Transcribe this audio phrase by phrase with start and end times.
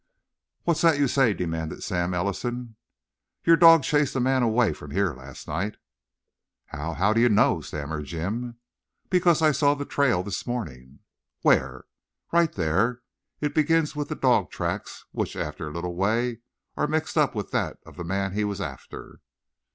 [0.63, 2.75] "What's that you say?" demanded Sam Ellison.
[3.43, 5.75] "Your dog chased a man away from here last night."
[6.65, 8.57] "How how do you know?" stammered Jim.
[9.11, 11.01] "Because I saw the trail this morning."
[11.43, 11.85] "Where?"
[12.33, 13.03] "Right there.
[13.41, 16.39] It begins with the dog's tracks, which, after a little way,
[16.75, 19.19] are mixed up with that of the man he was after."